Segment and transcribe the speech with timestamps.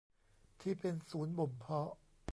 [0.61, 1.91] ที่เป็นศูนย์บ่มเพาะ